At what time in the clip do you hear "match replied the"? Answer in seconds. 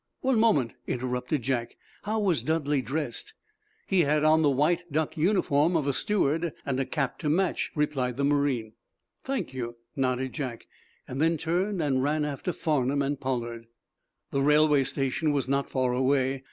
7.29-8.23